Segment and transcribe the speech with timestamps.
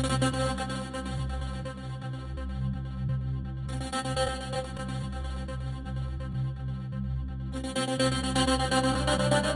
[0.00, 0.22] Thank
[9.44, 9.47] you.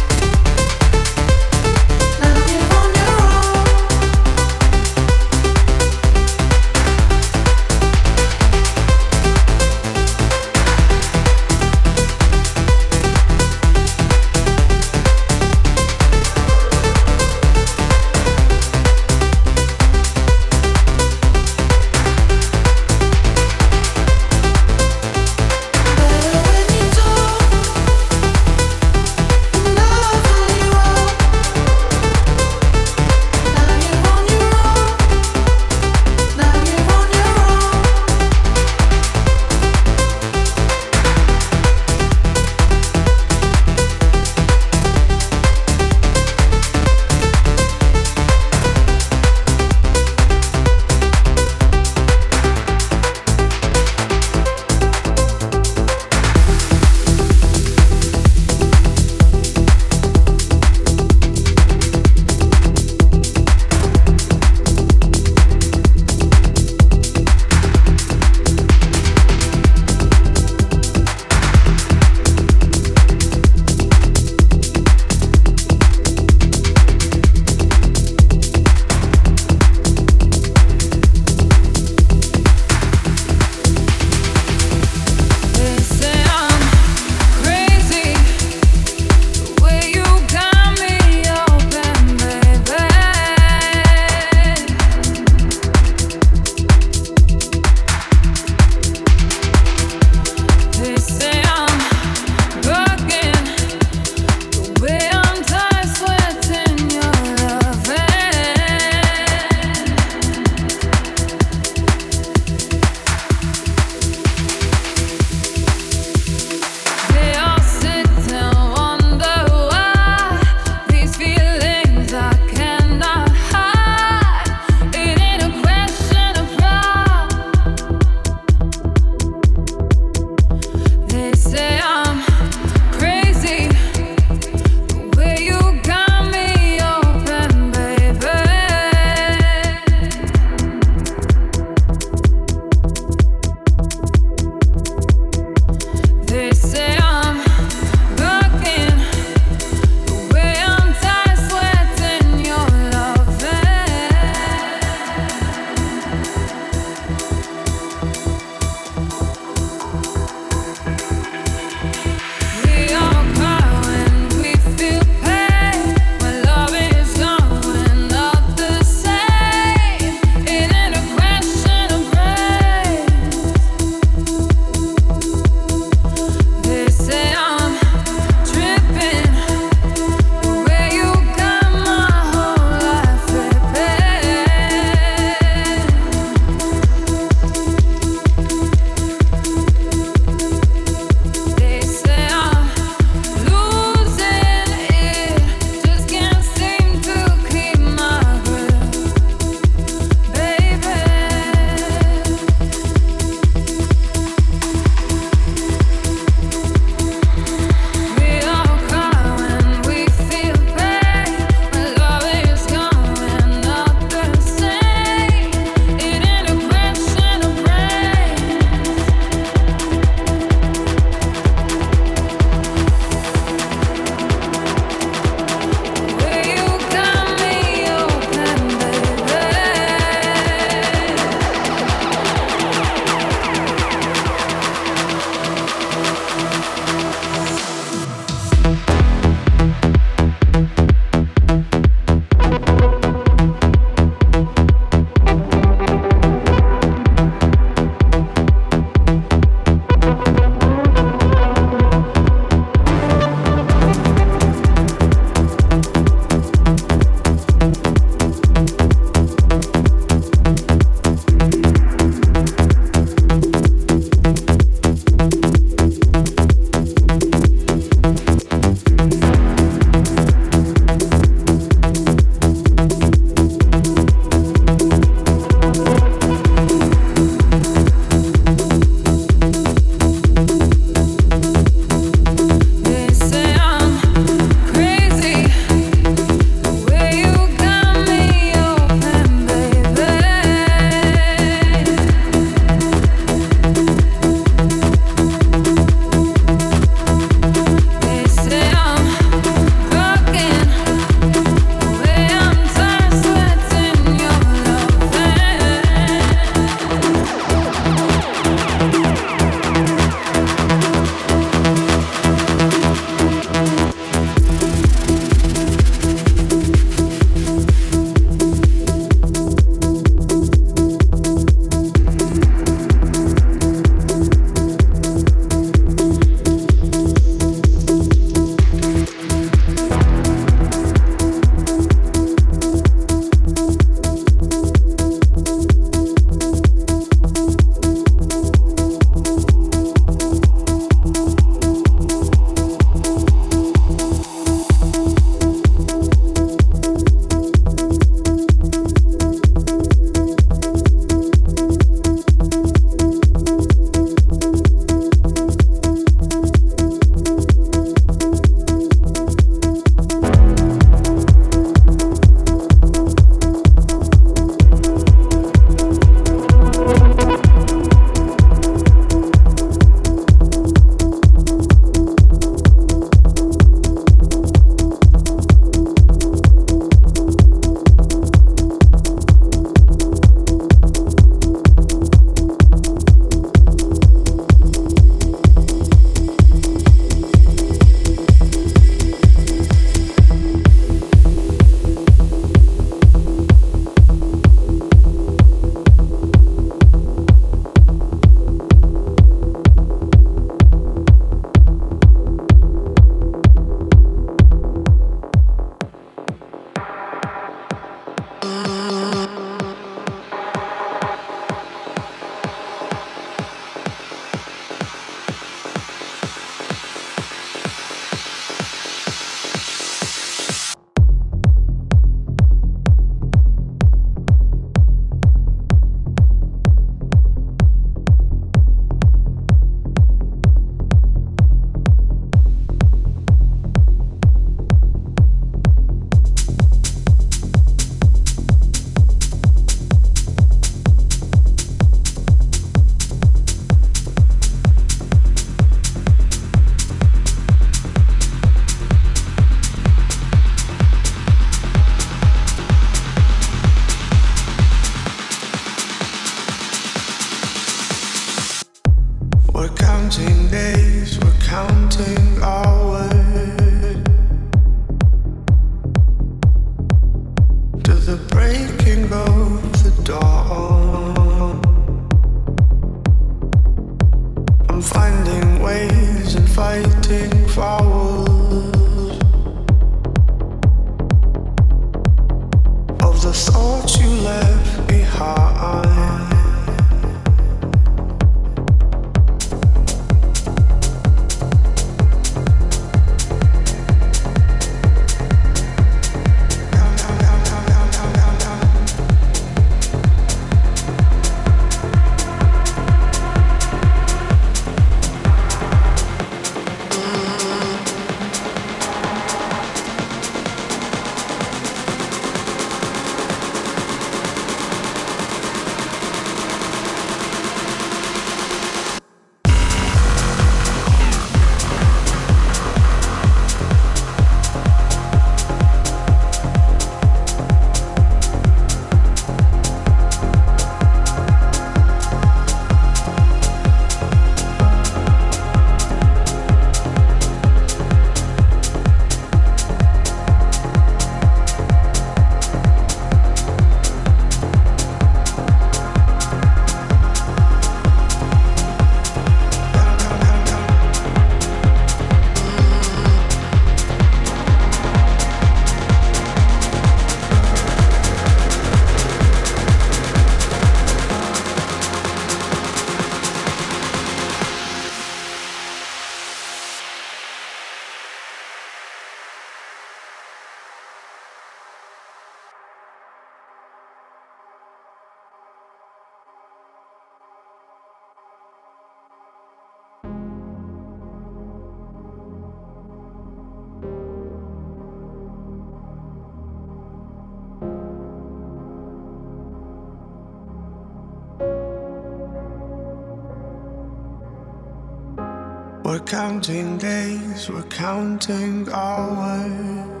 [596.00, 600.00] Counting days, we're counting hours.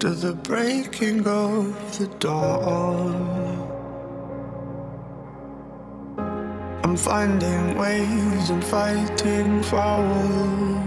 [0.00, 3.56] To the breaking of the dawn.
[6.84, 10.86] I'm finding ways and fighting fouls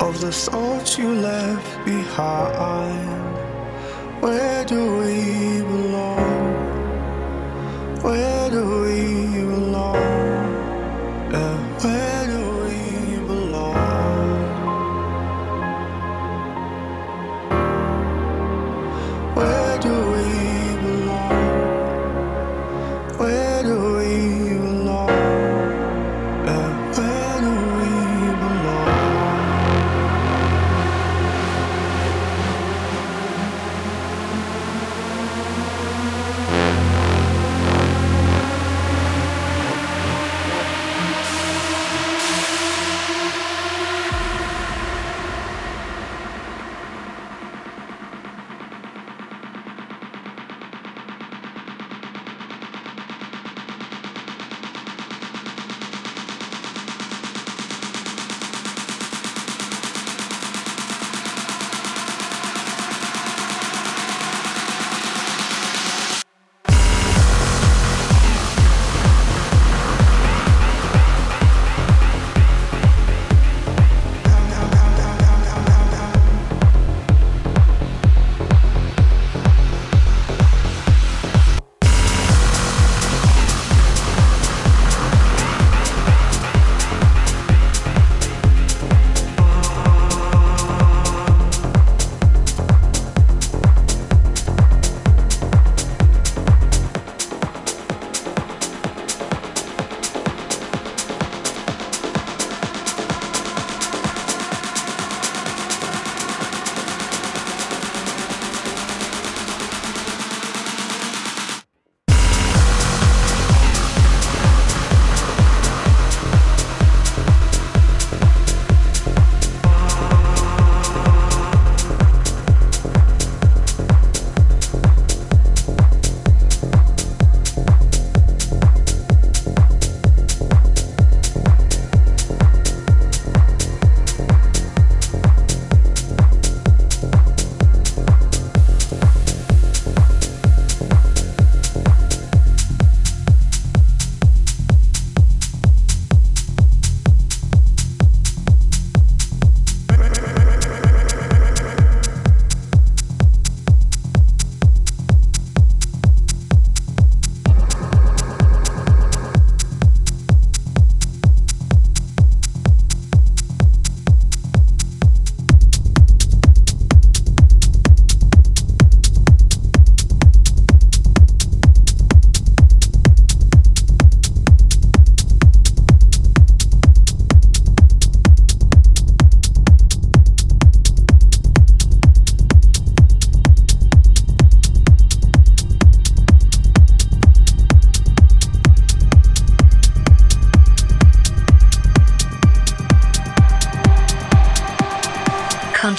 [0.00, 3.36] of the thoughts you left behind.
[4.20, 6.49] Where do we belong?
[8.02, 9.96] Where do we belong?
[11.32, 12.09] Yeah, where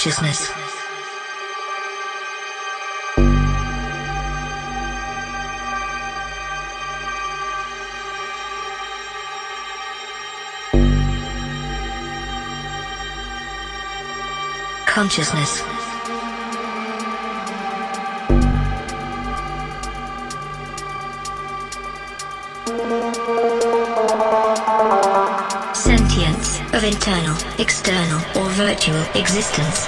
[0.01, 0.49] consciousness.
[14.87, 15.61] Consciousness.
[25.75, 29.87] Sentience of internal, external, or virtual existence.